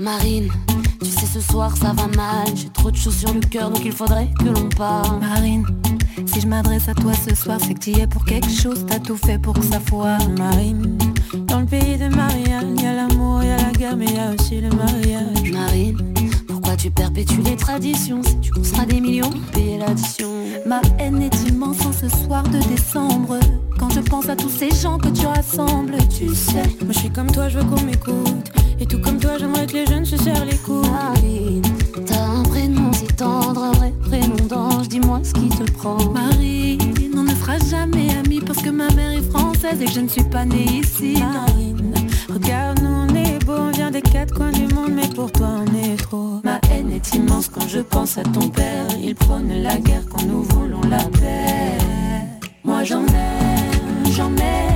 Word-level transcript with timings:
Marine, 0.00 0.48
tu 1.02 1.10
sais 1.10 1.26
ce 1.26 1.40
soir 1.42 1.76
ça 1.76 1.92
va 1.92 2.06
mal, 2.16 2.46
j'ai 2.56 2.70
trop 2.70 2.90
de 2.90 2.96
choses 2.96 3.18
sur 3.18 3.34
le 3.34 3.40
cœur 3.40 3.70
donc 3.70 3.82
il 3.84 3.92
faudrait 3.92 4.30
que 4.38 4.46
l'on 4.46 4.66
parle. 4.70 5.20
Marine, 5.20 5.66
si 6.24 6.40
je 6.40 6.46
m'adresse 6.46 6.88
à 6.88 6.94
toi 6.94 7.12
ce 7.12 7.34
soir, 7.34 7.58
c'est 7.60 7.74
que 7.74 7.80
tu 7.80 7.90
es 7.90 8.06
pour 8.06 8.24
quelque 8.24 8.48
chose, 8.48 8.86
t'as 8.88 8.98
tout 8.98 9.18
fait 9.18 9.38
pour 9.38 9.52
que 9.52 9.62
ça 9.62 9.78
foire. 9.78 10.26
Marine, 10.30 10.96
dans 11.46 11.60
le 11.60 11.66
pays 11.66 11.98
de 11.98 12.08
Marianne, 12.08 12.78
y 12.80 12.86
a 12.86 12.94
l'amour, 12.94 13.44
y 13.44 13.50
a 13.50 13.58
la 13.58 13.72
guerre, 13.72 13.94
mais 13.94 14.06
y 14.06 14.18
a 14.18 14.32
aussi 14.32 14.62
le 14.62 14.70
mariage. 14.70 15.52
Marine, 15.52 15.98
pourquoi 16.48 16.76
tu 16.76 16.90
perpétues 16.90 17.42
les 17.42 17.56
traditions 17.56 18.22
Si 18.22 18.40
tu 18.40 18.64
seras 18.64 18.86
des 18.86 19.02
millions, 19.02 19.30
payer 19.52 19.76
l'addition. 19.76 20.30
Ma 20.64 20.80
haine 20.98 21.20
est 21.20 21.46
immense 21.46 21.84
en 21.84 21.92
ce 21.92 22.08
soir 22.08 22.42
de 22.44 22.58
décembre. 22.70 23.38
Quand 23.78 23.90
je 23.90 24.00
pense 24.00 24.30
à 24.30 24.36
tous 24.36 24.48
ces 24.48 24.70
gens 24.70 24.96
que 24.96 25.08
tu 25.08 25.26
rassembles, 25.26 25.98
tu 26.08 26.34
sais. 26.34 26.62
Moi 26.84 26.92
je 26.92 26.98
suis 27.00 27.10
comme 27.10 27.30
toi, 27.30 27.50
je 27.50 27.58
veux 27.58 27.64
qu'on 27.64 27.82
m'écoute. 27.82 28.59
Et 28.80 28.86
tout 28.86 28.98
comme 28.98 29.18
toi, 29.18 29.32
j'aimerais 29.38 29.66
que 29.66 29.74
les 29.74 29.86
jeunes 29.86 30.06
se 30.06 30.16
serrent 30.16 30.46
les 30.46 30.56
coudes. 30.56 30.86
Marine, 30.90 31.62
t'as 32.06 32.24
un 32.24 32.42
prénom 32.42 32.90
si 32.94 33.06
tendre, 33.08 33.62
un 33.62 33.72
vrai 33.72 33.92
prénom 34.02 34.46
d'ange, 34.48 34.88
dis-moi 34.88 35.20
ce 35.22 35.34
qui 35.34 35.50
te 35.50 35.70
prend. 35.72 35.98
Marine, 36.12 36.80
on 37.14 37.24
ne 37.24 37.34
fera 37.34 37.58
jamais 37.58 38.08
amis 38.16 38.40
parce 38.40 38.62
que 38.62 38.70
ma 38.70 38.88
mère 38.92 39.12
est 39.12 39.30
française 39.30 39.82
et 39.82 39.84
que 39.84 39.92
je 39.92 40.00
ne 40.00 40.08
suis 40.08 40.24
pas 40.24 40.46
née 40.46 40.64
ici. 40.64 41.18
Marine, 41.20 41.94
regarde, 42.32 42.80
nous 42.82 42.88
on 42.88 43.14
est 43.14 43.44
beau, 43.44 43.52
on 43.52 43.70
vient 43.70 43.90
des 43.90 44.00
quatre 44.00 44.34
coins 44.34 44.52
du 44.52 44.66
monde, 44.74 44.92
mais 44.94 45.08
pour 45.08 45.30
toi 45.30 45.48
on 45.60 45.74
est 45.74 45.96
trop. 45.96 46.40
Ma 46.42 46.58
haine 46.70 46.90
est 46.90 47.14
immense 47.14 47.48
quand 47.48 47.68
je 47.68 47.80
pense 47.80 48.16
à 48.16 48.22
ton 48.22 48.48
père. 48.48 48.86
Il 49.02 49.14
prône 49.14 49.52
la 49.62 49.76
guerre 49.76 50.04
quand 50.10 50.24
nous 50.24 50.42
voulons 50.42 50.80
la 50.88 51.04
paix. 51.20 51.76
Moi 52.64 52.82
j'en 52.84 53.04
ai, 53.04 54.10
j'en 54.12 54.30
ai, 54.36 54.69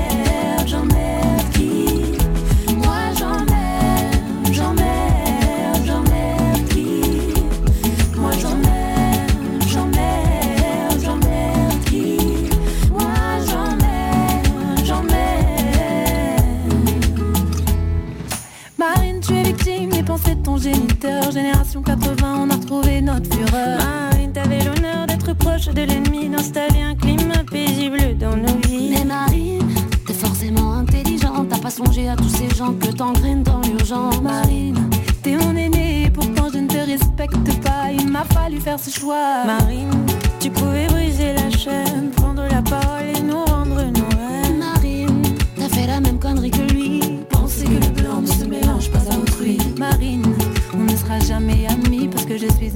de 20.23 20.35
ton 20.35 20.57
géniteur. 20.57 21.31
Génération 21.33 21.83
80, 21.83 22.47
on 22.47 22.51
a 22.51 22.55
retrouvé 22.55 23.01
notre 23.01 23.35
fureur. 23.35 23.79
Marine, 23.79 24.33
t'avais 24.33 24.63
l'honneur 24.63 25.07
d'être 25.07 25.33
proche 25.35 25.67
de 25.67 25.83
l'ennemi, 25.83 26.29
d'installer 26.29 26.83
un 26.83 26.95
climat 26.95 27.43
paisible 27.51 28.17
dans 28.17 28.37
nos 28.37 28.57
vies. 28.67 28.91
Mais 28.91 29.05
Marine, 29.05 29.67
t'es 30.07 30.13
forcément 30.13 30.75
intelligente, 30.75 31.49
t'as 31.51 31.59
pas 31.59 31.71
songé 31.71 32.09
à 32.09 32.17
tous 32.17 32.29
ces 32.29 32.49
gens 32.55 32.75
que 32.75 32.89
t'engraines 32.93 33.43
dans 33.43 33.61
l'urgence. 33.61 34.21
Marine, 34.23 34.89
t'es 35.23 35.37
mon 35.37 35.57
aîné, 35.57 36.11
pourtant 36.15 36.49
je 36.53 36.59
ne 36.59 36.69
te 36.69 36.79
respecte 36.79 37.63
pas. 37.63 37.91
Il 37.93 38.09
m'a 38.09 38.25
fallu 38.25 38.61
faire 38.61 38.79
ce 38.79 38.91
choix. 38.91 39.45
Marine, 39.45 39.91
tu 40.39 40.51
pouvais 40.51 40.87
briser 40.87 41.33
la 41.33 41.51
chaîne, 41.51 42.11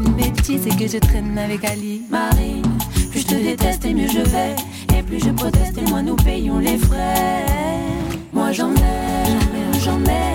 une 0.09 0.15
bêtise 0.15 0.67
et 0.67 0.71
que 0.71 0.87
je 0.87 0.99
traîne 0.99 1.39
avec 1.39 1.65
Ali. 1.65 2.03
Marine, 2.11 2.63
plus 3.11 3.21
je 3.21 3.27
te 3.27 3.35
déteste 3.35 3.85
et 3.85 3.95
mieux 3.95 4.09
je 4.09 4.21
vais. 4.21 4.55
Et 4.97 5.03
plus 5.03 5.21
je 5.21 5.31
proteste 5.31 5.77
et 5.79 5.91
moins 5.91 6.03
nous 6.03 6.17
payons 6.17 6.59
les 6.59 6.79
frais. 6.79 7.45
Moi 8.33 8.53
j'en 8.53 8.73
ai, 8.73 9.81
j'en 9.85 10.01
ai, 10.05 10.28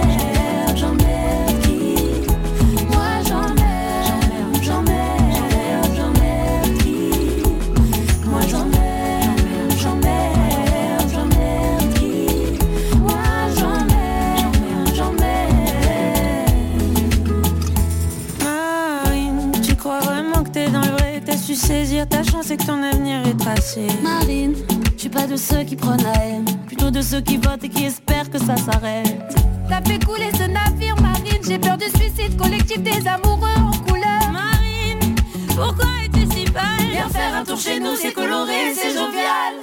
su 21.56 21.68
saisir 21.68 22.08
ta 22.08 22.24
chance 22.24 22.52
et 22.52 22.58
que 22.58 22.66
ton 22.66 22.82
avenir 22.82 23.28
est 23.28 23.38
tracé. 23.38 23.88
Marine, 24.02 24.56
je 24.96 25.02
suis 25.02 25.10
pas 25.10 25.28
de 25.28 25.36
ceux 25.36 25.64
qui 25.64 25.76
prennent 25.76 26.04
la 26.04 26.26
haine, 26.26 26.46
plutôt 26.66 26.90
de 26.90 27.02
ceux 27.02 27.22
qui 27.22 27.38
votent 27.38 27.64
et 27.64 27.70
qui 27.70 27.86
espèrent 27.86 28.30
que 28.30 28.40
ça 28.40 28.56
s'arrête. 28.58 29.36
T'as 29.70 29.82
fait 29.84 30.04
couler 30.04 30.32
ce 30.34 30.44
navire, 30.44 30.96
Marine, 31.02 31.42
j'ai 31.48 31.60
peur 31.60 31.78
du 31.78 31.86
suicide 31.86 32.38
collectif 32.38 32.82
des 32.82 33.08
amoureux 33.08 33.58
en 33.58 33.78
couleur. 33.88 34.32
Marine, 34.32 35.16
pourquoi 35.50 35.86
es-tu 36.04 36.26
si 36.36 36.46
pâle 36.46 36.90
Viens 36.92 37.10
faire 37.10 37.36
un 37.36 37.44
tour 37.44 37.60
chez 37.60 37.80
nous, 37.80 37.96
c'est 37.96 38.14
coloré, 38.14 38.74
c'est 38.76 38.94
jovial. 38.94 39.54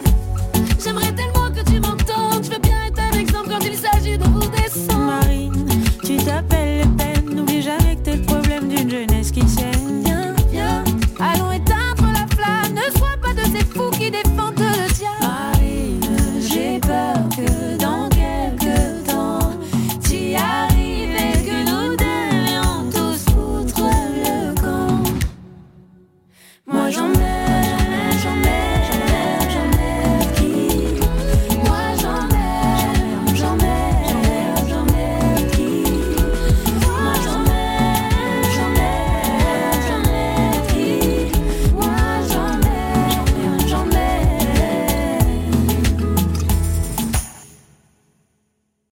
J'aimerais 0.82 1.12
tellement 1.12 1.50
que 1.50 1.62
tu 1.68 1.80
m'entendes, 1.80 2.44
je 2.44 2.50
veux 2.50 2.60
bien 2.60 2.78
être 2.86 3.00
un 3.00 3.18
exemple 3.18 3.48
quand 3.50 3.64
il 3.64 3.76
s'agit 3.76 3.99